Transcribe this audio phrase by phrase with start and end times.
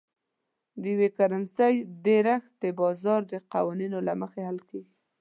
[0.81, 4.93] د یوې کرنسۍ ډېرښت د بازار د قوانینو له مخې حل کیږي.